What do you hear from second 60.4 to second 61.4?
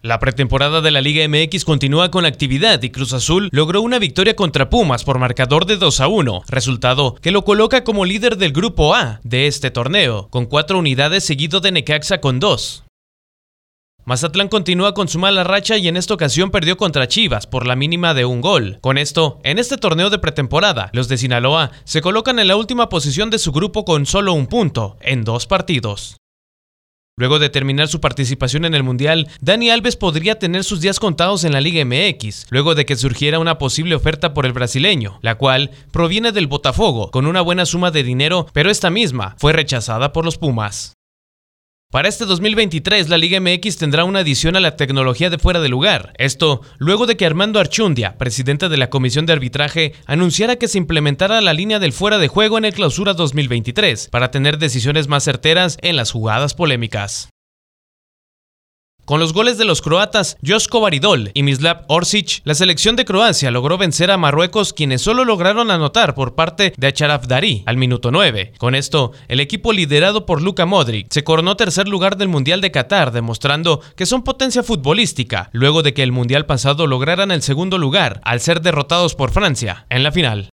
Josko Baridol